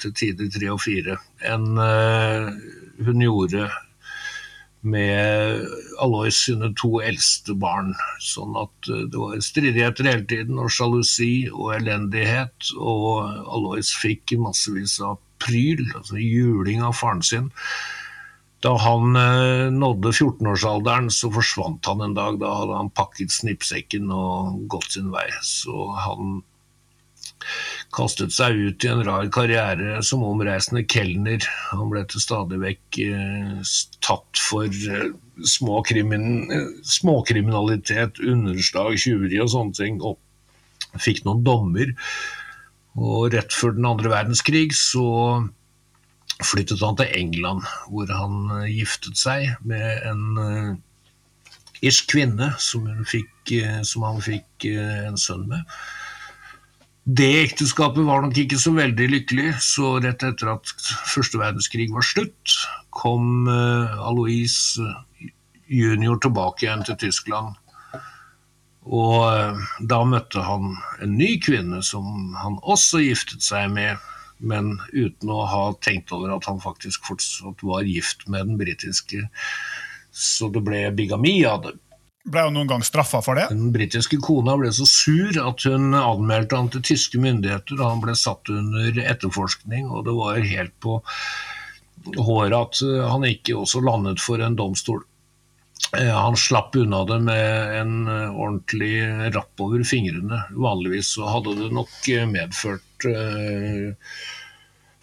[0.00, 3.68] til tider tre og fire, enn hun gjorde
[4.82, 5.64] med
[6.02, 7.94] Alois sine to eldste barn.
[8.22, 12.72] Sånn at uh, det var stridigheter hele tiden, og sjalusi og elendighet.
[12.78, 17.50] Og Alois fikk massevis av pryl, altså juling av faren sin.
[18.64, 22.40] Da han eh, nådde 14-årsalderen, så forsvant han en dag.
[22.42, 25.28] Da hadde han pakket snippsekken og gått sin vei.
[25.46, 26.40] Så han
[27.94, 31.44] kastet seg ut i en rar karriere som omreisende kelner.
[31.72, 33.74] Han ble til stadig vekk eh,
[34.04, 35.12] tatt for eh,
[35.56, 36.50] småkrimin,
[36.84, 40.18] småkriminalitet, underslag, tjuveri og sånne ting, og
[41.00, 41.94] fikk noen dommer.
[42.98, 45.06] Og rett før den andre verdenskrig så
[46.44, 50.76] flyttet han til England, hvor han eh, giftet seg med en
[51.78, 53.52] irsk kvinne som, fikk,
[53.86, 55.62] som han fikk en sønn med.
[57.08, 60.72] Det ekteskapet var nok ikke så veldig lykkelig, så rett etter at
[61.08, 62.52] første verdenskrig var slutt,
[62.92, 65.30] kom uh, Alois eh,
[65.72, 67.56] junior tilbake igjen til Tyskland.
[68.88, 74.04] Og eh, da møtte han en ny kvinne som han også giftet seg med,
[74.38, 79.24] men uten å ha tenkt over at han faktisk fortsatt var gift med den britiske.
[80.12, 81.76] Så det ble bigami av det.
[82.28, 83.46] Ble hun noen gang straffa for det?
[83.52, 88.02] Den britiske kona ble så sur at hun anmeldte han til tyske myndigheter, og han
[88.04, 90.98] ble satt under etterforskning, og det var helt på
[92.18, 95.02] håret at han ikke også landet for en domstol.
[95.96, 98.92] Eh, han slapp unna det med en eh, ordentlig
[99.34, 100.42] rapp over fingrene.
[100.52, 103.94] Vanligvis så hadde det nok eh, medført eh,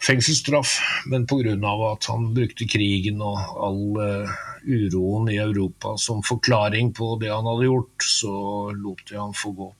[0.06, 0.76] fengselsstraff,
[1.10, 1.56] men pga.
[1.90, 4.36] at han brukte krigen og all eh,
[4.66, 8.36] uroen i Europa som forklaring på det han hadde gjort, så
[8.74, 9.70] lot de han få gå.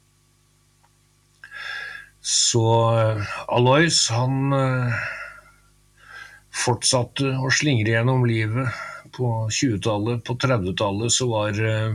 [2.27, 4.57] Så eh, Alois, han
[6.57, 8.73] fortsatte å slingre gjennom livet
[9.17, 10.25] på 20-tallet.
[10.25, 11.95] På 30-tallet så var eh,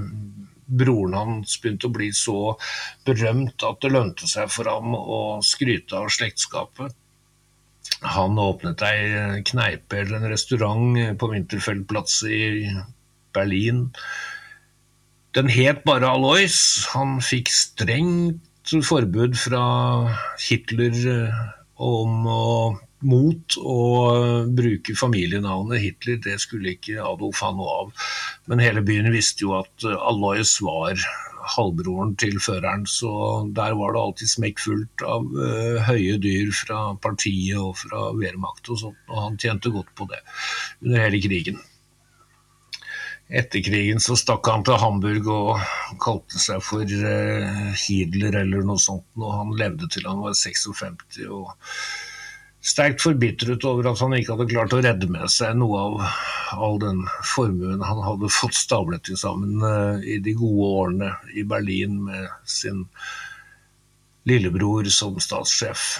[0.65, 2.55] broren hans begynt å bli så
[3.07, 6.95] berømt at det lønte seg for ham å skryte av slektskapet.
[8.01, 12.43] Han åpnet ei kneipe eller en restaurant på Winterfeldplatz i
[13.35, 13.89] Berlin.
[15.35, 16.87] Den het bare Alois.
[16.95, 19.63] Han fikk strengt forbud fra
[20.39, 21.39] Hitler eh,
[21.81, 22.43] om å
[23.07, 23.79] mot å
[24.53, 26.21] bruke familienavnet Hitler.
[26.21, 28.07] Det skulle ikke Adolf ha noe av.
[28.49, 30.99] Men hele byen visste jo at eh, Alois var
[31.55, 33.11] halvbroren til føreren, så
[33.55, 38.77] der var det alltid smekkfullt av uh, høye dyr fra partiet og fra Wehrmacht og
[38.83, 40.21] sånt, og han tjente godt på det
[40.83, 41.57] under hele krigen.
[43.31, 48.81] Etter krigen så stakk han til Hamburg og kalte seg for uh, Hitler eller noe
[48.81, 51.25] sånt, og han levde til han var 56.
[51.31, 51.55] og
[52.61, 56.01] sterkt forbitret over at han ikke hadde klart å redde med seg noe av
[56.61, 61.45] all den formuen han hadde fått stablet til sammen eh, i de gode årene i
[61.47, 62.85] Berlin med sin
[64.29, 65.95] lillebror som statssjef.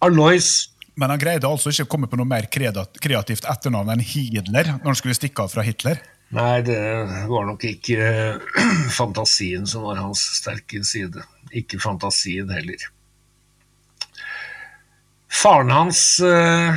[0.00, 4.76] Alois Men han greide altså ikke å komme på noe mer kreativt etternavn enn Hitler
[4.78, 5.98] når han skulle stikke av fra Hitler?
[6.30, 6.78] Nei, det
[7.26, 7.98] var nok ikke
[9.00, 11.24] fantasien som var hans sterke side.
[11.56, 12.86] Ikke fantasien heller.
[15.30, 16.74] Faren hans eh,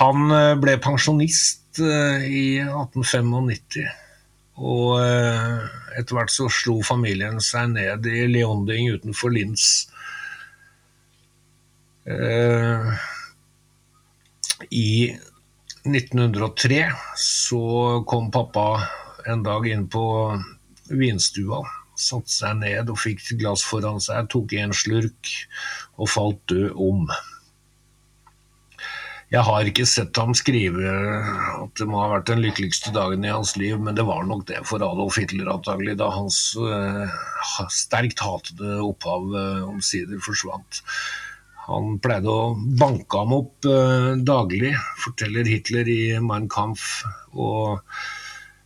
[0.00, 3.86] Han eh, ble pensjonist eh, i 1895.
[4.58, 9.86] Og etter hvert så slo familien seg ned i Leonding utenfor Linz.
[14.74, 14.90] I
[15.86, 16.80] 1903
[17.22, 17.62] så
[18.10, 18.66] kom pappa
[19.30, 20.08] en dag inn på
[20.90, 21.62] vinstua
[21.98, 25.34] satte seg ned og fikk glass foran seg, tok en slurk
[25.98, 27.08] og falt død om.
[29.28, 33.32] Jeg har ikke sett ham skrive at det må ha vært den lykkeligste dagen i
[33.32, 37.04] hans liv, men det var nok det for Adolf Hitler antagelig, da hans uh,
[37.68, 40.80] sterkt hatede opphav uh, omsider forsvant.
[41.66, 44.72] Han pleide å banke ham opp uh, daglig,
[45.04, 47.02] forteller Hitler i Mein Kampf.
[47.36, 47.84] og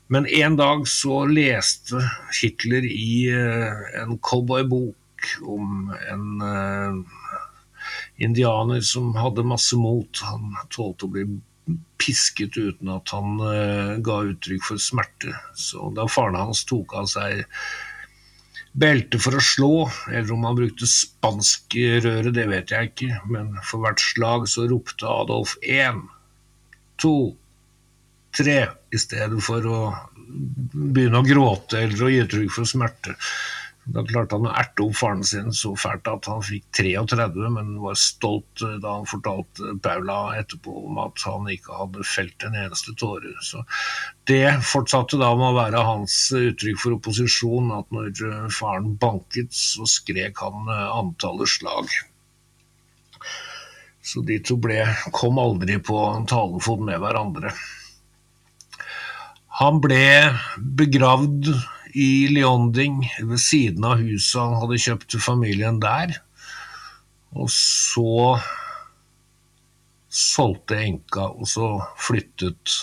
[0.06, 2.00] men en dag så leste
[2.40, 6.98] Hitler i uh, en cowboybok om en uh,
[8.22, 10.24] indianer som hadde masse mot.
[10.26, 11.26] Han tålte å bli
[12.02, 15.32] pisket uten at han uh, ga uttrykk for smerte.
[15.54, 17.46] Så da faren hans tok av seg
[18.72, 19.74] belte for å slå,
[20.08, 25.08] eller om han brukte spanskrøret, det vet jeg ikke, men for hvert slag så ropte
[25.08, 26.00] Adolf én,
[27.02, 27.34] to,
[28.36, 28.58] tre,
[28.92, 29.80] i stedet for å
[30.72, 33.16] begynne å gråte eller å gi uttrykk for smerte.
[33.82, 37.72] Da klarte han å erte opp faren sin så fælt at han fikk 33, men
[37.82, 42.54] var stolt eh, da han fortalte Paula etterpå om at han ikke hadde felt en
[42.60, 43.34] eneste tåre.
[43.42, 43.64] Så
[44.30, 49.50] det fortsatte da med å være hans uttrykk for opposisjon, at når eh, faren banket,
[49.50, 51.90] så skrek han eh, antallet slag.
[54.02, 54.78] Så de to ble,
[55.14, 57.50] kom aldri på talefot med hverandre.
[59.60, 60.32] Han ble
[60.80, 61.50] begravd
[61.92, 66.14] i Leonding, ved siden av huset han hadde kjøpt til familien der.
[67.36, 68.38] Og så
[70.12, 71.68] solgte enka, og så
[72.00, 72.78] flyttet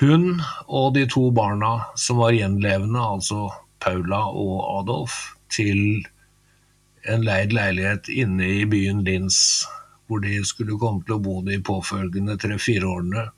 [0.00, 3.50] hun og de to barna som var gjenlevende, altså
[3.82, 5.16] Paula og Adolf,
[5.52, 6.02] til
[7.10, 9.62] en leid leilighet inne i byen Linz,
[10.06, 13.28] hvor de skulle komme til å bo de påfølgende tre-fire årene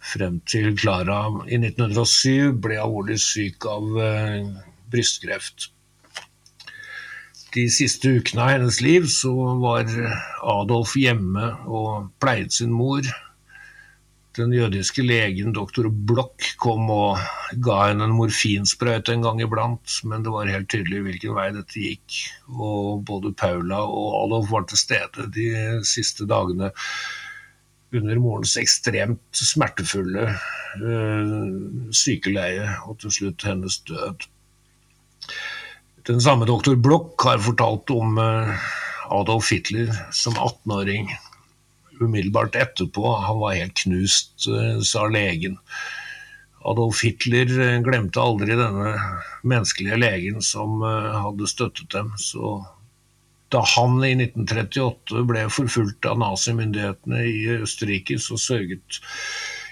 [0.00, 4.48] frem til Klara i 1907 ble alvorlig syk av eh,
[4.90, 5.70] brystkreft.
[7.54, 9.88] De siste ukene av hennes liv så var
[10.46, 13.02] Adolf hjemme og pleiet sin mor.
[14.38, 17.18] den jødiske legen doktor Bloch kom og
[17.66, 21.82] ga henne en morfinsprøyte en gang iblant, men det var helt tydelig hvilken vei dette
[21.82, 22.20] gikk.
[22.54, 25.50] Og både Paula og Adolf var til stede de
[25.84, 26.70] siste dagene
[27.96, 30.28] under morens ekstremt smertefulle
[30.82, 31.48] øh,
[31.94, 34.28] sykeleie og til slutt hennes død.
[36.06, 38.54] Den samme doktor Bloch har fortalt om øh,
[39.10, 41.10] Adolf Hitler som 18-åring
[42.00, 43.14] umiddelbart etterpå.
[43.26, 45.58] Han var helt knust, eh, sa legen.
[46.64, 48.94] Adolf Hitler eh, glemte aldri denne
[49.42, 52.12] menneskelige legen som eh, hadde støttet dem.
[52.20, 52.60] Så
[53.50, 59.00] da han i 1938 ble forfulgt av nazimyndighetene i Østerrike, så sørget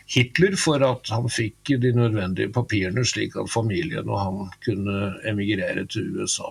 [0.09, 5.85] Hitler for at han fikk de nødvendige papirene, slik at familien og han kunne emigrere
[5.93, 6.49] til USA.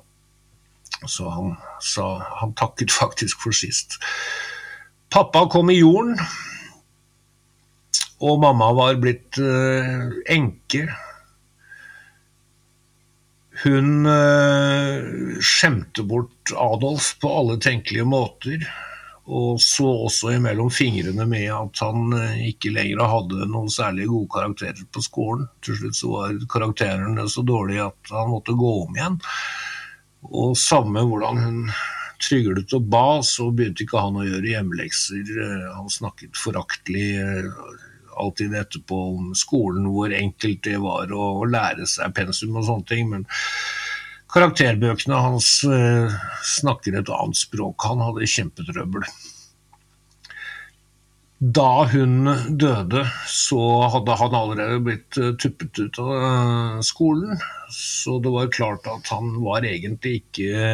[1.05, 2.05] Så han, sa,
[2.39, 3.97] han takket faktisk for sist.
[5.13, 6.17] Pappa kom i jorden,
[8.21, 10.87] og mamma var blitt uh, enke.
[13.63, 18.67] Hun uh, skjemte bort Adolf på alle tenkelige måter,
[19.27, 24.29] og så også imellom fingrene med at han uh, ikke lenger hadde noen særlig gode
[24.35, 25.47] karakterer på skolen.
[25.65, 29.19] Til slutt så var karakterene så dårlige at han måtte gå om igjen.
[30.27, 31.61] Og samme hvordan hun
[32.21, 35.33] tryglet og ba, så begynte ikke han å gjøre hjemmelekser.
[35.43, 37.49] Eh, han snakket foraktelig eh,
[38.19, 43.09] alltid etterpå om skolen, hvor enkelt det var å, lære seg pensum og sånne ting.
[43.13, 43.27] men
[44.33, 46.13] Karakterbøkene hans eh,
[46.57, 47.85] snakker et annet språk.
[47.87, 49.07] Han hadde kjempetrøbbel.
[51.37, 52.25] Da hun
[52.57, 53.61] døde, så
[53.93, 57.37] hadde han allerede blitt tuppet ut av skolen.
[57.73, 60.65] Så det var klart at han var egentlig ikke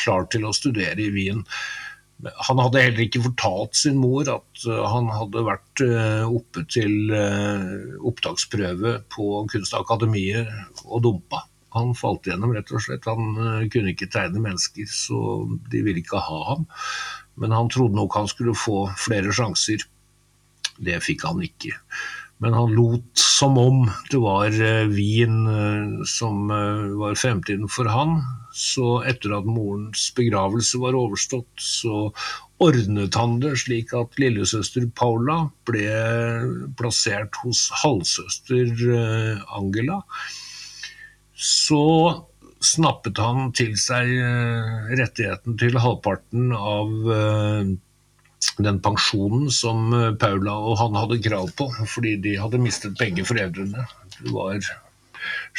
[0.00, 1.44] klar til å studere i Wien.
[2.48, 7.12] Han hadde heller ikke fortalt sin mor at eh, han hadde vært eh, oppe til
[7.16, 10.50] eh, opptaksprøve på Kunstakademiet
[10.84, 11.44] og dumpa.
[11.76, 13.06] Han falt gjennom, rett og slett.
[13.06, 16.64] Han kunne ikke tegne mennesker, så de ville ikke ha ham.
[17.38, 19.84] Men han trodde nok han skulle få flere sjanser.
[20.82, 21.76] Det fikk han ikke.
[22.42, 24.50] Men han lot som om det var
[24.90, 25.44] Wien
[26.10, 28.18] som var fremtiden for han.
[28.56, 32.08] Så etter at morens begravelse var overstått, så
[32.60, 35.86] ordnet han det slik at lillesøster Paula ble
[36.78, 40.00] plassert hos halvsøster eh, Angela.
[41.34, 41.84] Så
[42.60, 47.72] snappet han til seg eh, rettigheten til halvparten av eh,
[48.60, 49.88] den pensjonen som
[50.20, 53.86] Paula og han hadde krav på, fordi de hadde mistet begge foreldrene.
[54.18, 54.58] Det var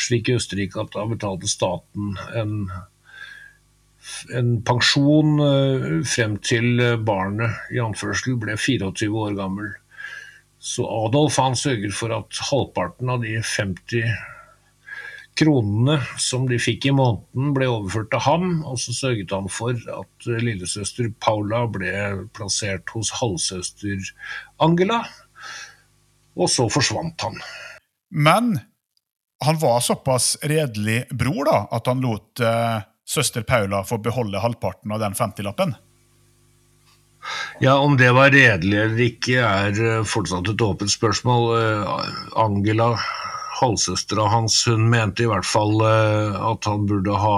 [0.01, 2.55] slik i Østerrike at da betalte staten en,
[4.37, 9.71] en pensjon eh, frem til barnet i anførsel ble 24 år gammel.
[10.61, 14.11] Så Adolf han sørget for at halvparten av de 50
[15.39, 18.47] kronene som de fikk i måneden, ble overført til ham.
[18.67, 21.93] Og så sørget han for at lillesøster Paula ble
[22.35, 24.11] plassert hos halvsøster
[24.61, 25.01] Angela.
[26.37, 27.39] Og så forsvant han.
[28.11, 28.53] Men
[29.45, 34.91] han var såpass redelig bror da, at han lot eh, søster Paula få beholde halvparten
[34.91, 35.75] av den 50-lappen?
[37.59, 41.51] Ja, Om det var redelig eller ikke, er eh, fortsatt et åpent spørsmål.
[41.57, 41.91] Eh,
[42.41, 42.95] Angela,
[43.61, 47.37] halvsøstera hans, hun mente i hvert fall eh, at han burde ha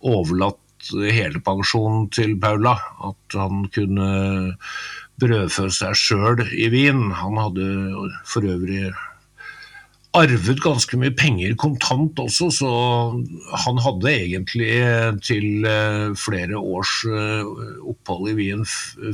[0.00, 0.58] overlatt
[0.90, 2.74] hele pensjonen til Paula.
[3.06, 4.10] At han kunne
[5.22, 7.10] brødfø seg sjøl i Wien.
[7.14, 7.68] Han hadde
[8.26, 8.90] for øvrig
[10.16, 12.70] arvet ganske mye penger kontant også, så
[13.64, 14.72] han hadde egentlig
[15.24, 17.46] til eh, flere års eh,
[17.94, 18.66] opphold i Wien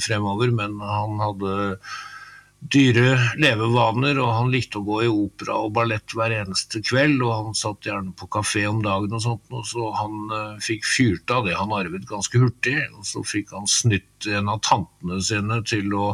[0.02, 1.56] fremover, men han hadde
[2.58, 7.30] dyre levevaner, og han likte å gå i opera og ballett hver eneste kveld, og
[7.32, 11.30] han satt gjerne på kafé om dagen og sånt, og så han uh, fikk fyrt
[11.30, 15.60] av det han arvet ganske hurtig, og så fikk han snytt en av tantene sine
[15.70, 16.10] til å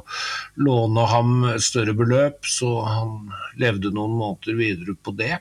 [0.61, 3.19] låne ham et større beløp, så han
[3.61, 5.39] levde noen måneder videre på det.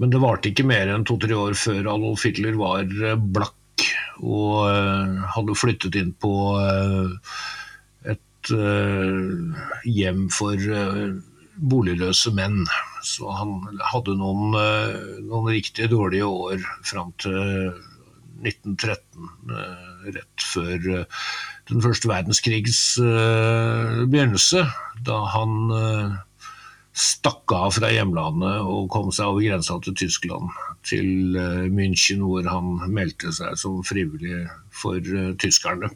[0.00, 3.56] Men det varte ikke mer enn to-tre år før Adolf Hitler var uh, blakk
[4.20, 7.34] og uh, hadde flyttet inn på uh,
[9.84, 11.18] hjem for uh,
[11.60, 12.64] boligløse menn.
[13.04, 13.60] Så han
[13.92, 17.36] hadde noen, uh, noen riktig dårlige år fram til
[18.40, 19.28] 1913,
[20.14, 20.78] rett før
[21.68, 24.62] den første verdenskrigs begynnelse,
[25.04, 25.68] da han
[26.96, 30.48] stakk av fra hjemlandet og kom seg over grensa til Tyskland,
[30.88, 31.36] til
[31.68, 35.04] München, hvor han meldte seg som frivillig for
[35.44, 35.92] tyskerne.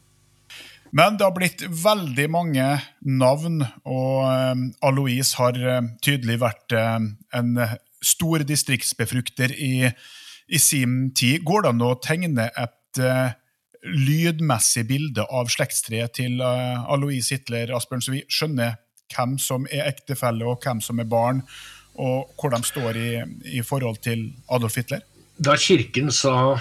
[0.95, 2.64] Men det har blitt veldig mange
[3.03, 7.57] navn, og eh, Alois har eh, tydelig vært eh, en
[8.05, 9.88] stor distriktsbefrukter i,
[10.47, 11.42] i sin tid.
[11.42, 13.01] Går det an å tegne et
[13.84, 18.76] lydmessig bilde av slektstreet til Alois Hitler, Asbjørn, så vi skjønner
[19.11, 21.42] hvem som er ektefelle og hvem som er barn,
[21.99, 23.11] og hvor de står i,
[23.59, 25.03] i forhold til Adolf Hitler?
[25.42, 26.55] Da kirken sa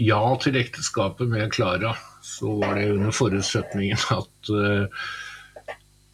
[0.00, 1.92] ja til ekteskapet med Klara,
[2.26, 5.06] så var det under forutsetningen at uh,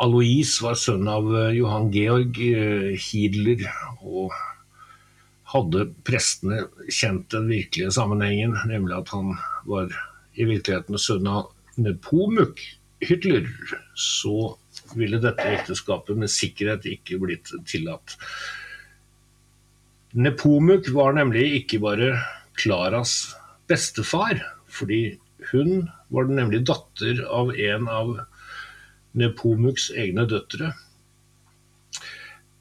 [0.03, 3.65] Alois var sønn av uh, Johan Georg uh, Hidler,
[4.05, 4.35] og
[5.53, 9.35] hadde prestene kjent den virkelige sammenhengen, nemlig at han
[9.69, 9.93] var
[10.37, 11.51] i virkeligheten sønn av
[11.81, 12.61] Nepomuk
[13.03, 13.49] Hitler,
[13.99, 14.55] så
[14.97, 18.17] ville dette ekteskapet med sikkerhet ikke blitt tillatt.
[20.13, 22.13] Nepomuk var nemlig ikke bare
[22.61, 23.33] Klaras
[23.71, 25.17] bestefar, fordi
[25.51, 28.15] hun var nemlig datter av en av
[29.19, 30.73] Nepomuks egne døtre.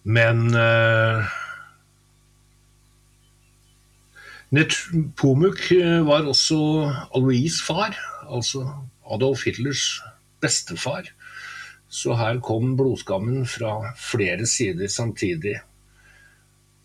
[0.04, 1.32] Men eh,
[4.52, 6.58] Nepomuk eh, var også
[7.16, 7.96] Alois' far,
[8.28, 8.66] altså
[9.08, 10.02] Adolf Hitlers
[10.44, 11.12] bestefar.
[11.92, 15.60] Så her kom blodskammen fra flere sider samtidig.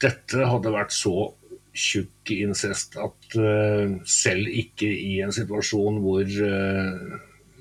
[0.02, 1.32] Dette hadde vært så
[1.76, 7.16] tjukk incest at uh, selv ikke i en situasjon hvor uh,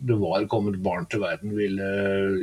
[0.05, 1.87] det var kommet barn til verden, ville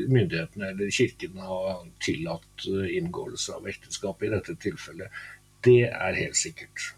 [0.08, 5.12] myndighetene eller kirken ha tillatt inngåelse av ekteskap i dette tilfellet.
[5.62, 6.94] Det er helt sikkert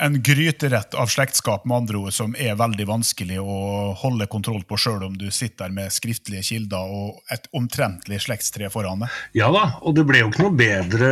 [0.00, 3.56] en gryterett av slektskap med andre ord som er veldig vanskelig å
[4.00, 9.04] holde kontroll på, sjøl om du sitter med skriftlige kilder og et omtrentlig slektstre foran
[9.04, 9.18] deg.
[9.36, 11.10] Ja da, og det ble jo ikke noe bedre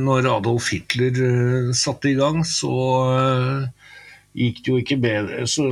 [0.00, 2.40] når Adolf Hitler uh, satte i gang.
[2.48, 3.92] Så uh,
[4.32, 5.44] gikk det jo ikke bedre.
[5.50, 5.68] Så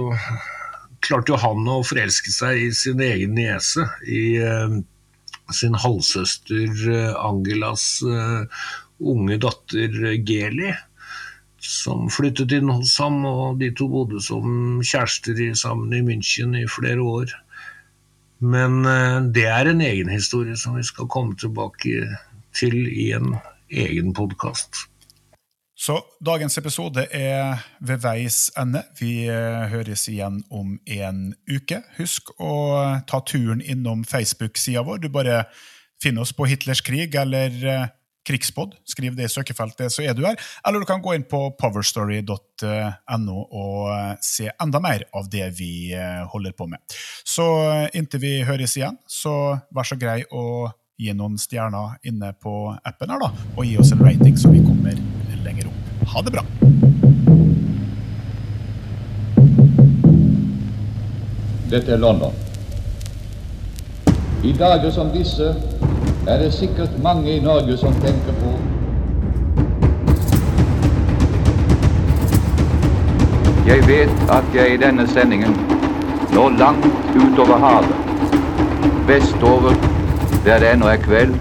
[1.02, 3.88] klarte jo han å forelske seg i sin egen niese.
[4.04, 4.78] I uh,
[5.52, 7.84] sin halvsøster Angelas
[9.02, 10.70] unge datter Geli
[11.62, 16.66] som flyttet inn hos ham, og de to bodde som kjærester sammen i München i
[16.66, 17.34] flere år.
[18.42, 22.08] Men eh, det er en egen historie som vi skal komme tilbake
[22.56, 23.36] til i en
[23.70, 24.88] egen podkast.
[25.82, 28.84] Så dagens episode er ved veis ende.
[28.98, 31.80] Vi eh, høres igjen om en uke.
[31.96, 32.52] Husk å
[33.08, 35.02] ta turen innom Facebook-sida vår.
[35.02, 35.44] Du bare
[36.02, 37.90] finner oss på Hitlers krig eller eh,
[38.26, 38.74] Krigspod.
[38.86, 40.38] Skriv det i søkefeltet, så er du her.
[40.66, 45.72] Eller du kan gå inn på powerstory.no og eh, se enda mer av det vi
[45.96, 46.82] eh, holder på med.
[47.26, 50.70] Så eh, inntil vi høres igjen, så vær så grei å
[51.02, 54.62] gi noen stjerner inne på appen her, da, og gi oss en rating så vi
[54.62, 54.98] kommer
[55.42, 56.06] lenger opp.
[56.12, 56.46] Ha det bra!
[61.72, 62.34] Dette er London.
[64.44, 65.54] I dager som disse
[66.26, 68.52] er det sikkert mange i Norge som tenker på
[73.66, 75.54] Jeg vet at jeg i denne sendingen
[76.32, 77.96] når langt utover havet,
[79.06, 79.74] vestover
[80.44, 81.34] der det ennå er kveld,